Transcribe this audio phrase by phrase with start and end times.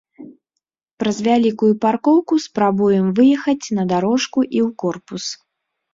[1.03, 5.23] Праз вялікую паркоўку спрабуем выехаць на дарожку і ў корпус.